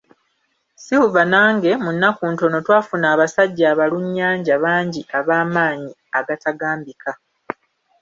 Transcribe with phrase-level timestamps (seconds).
[0.85, 7.11] Silver nange, mu nnaku ntono, twafuna abasajja abalunnyanja bangi ab'amaanyi agatagambika.